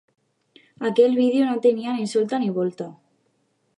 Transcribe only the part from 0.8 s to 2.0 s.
Aquell vídeo no tenia